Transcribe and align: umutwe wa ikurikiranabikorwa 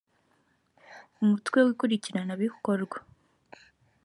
umutwe 1.21 1.57
wa 1.65 1.71
ikurikiranabikorwa 1.73 2.97